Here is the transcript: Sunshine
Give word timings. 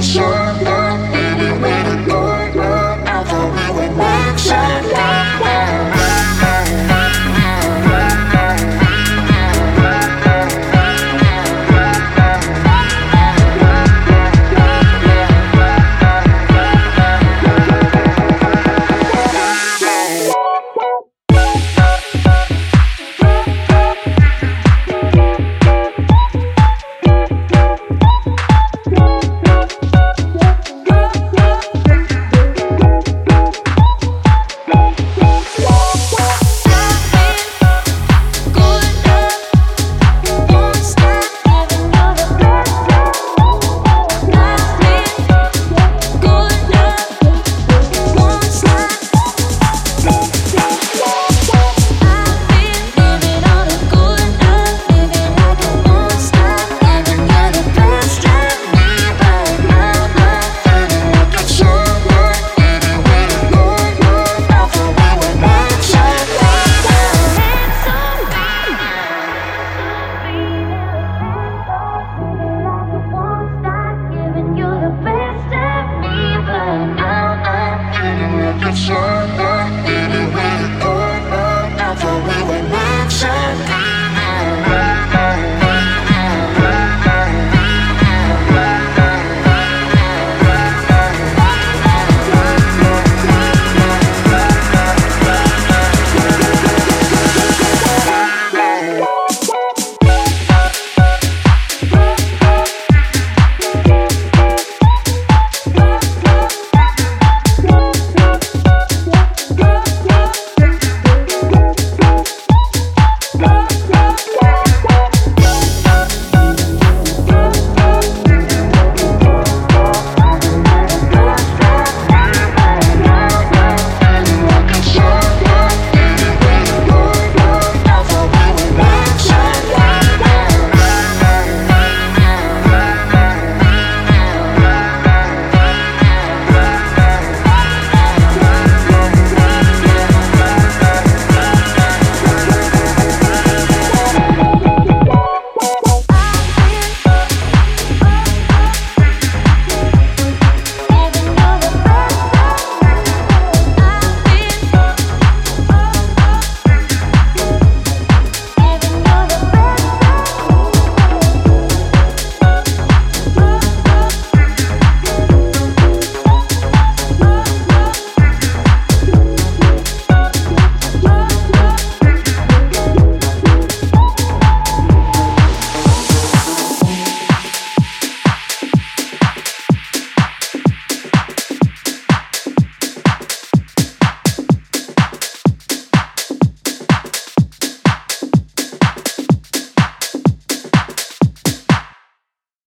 Sunshine 0.00 0.77